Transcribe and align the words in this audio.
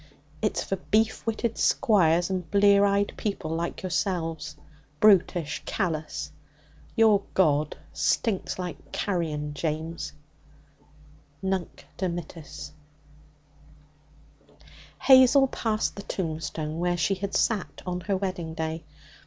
It's 0.41 0.63
for 0.63 0.77
beef 0.77 1.27
witted 1.27 1.59
squires 1.59 2.31
and 2.31 2.49
blear 2.49 2.85
eyed 2.85 3.13
people 3.17 3.51
like 3.51 3.83
yourselves 3.83 4.55
brutish, 4.99 5.61
callous. 5.63 6.31
Your 6.95 7.21
God 7.35 7.77
stinks 7.93 8.57
like 8.57 8.91
carrion, 8.91 9.53
James.' 9.53 10.13
Nunc 11.43 11.85
Dimittis. 11.97 12.71
Hazel 15.01 15.47
passed 15.47 15.95
the 15.95 16.01
tombstone 16.01 16.79
where 16.79 16.97
she 16.97 17.13
had 17.13 17.35
sat 17.35 17.83
on 17.85 18.01
her 18.01 18.17
wedding 18.17 18.55
day. 18.55 18.83